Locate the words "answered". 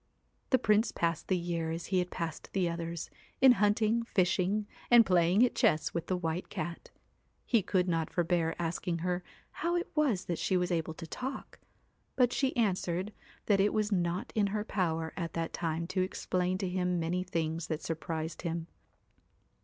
12.57-13.13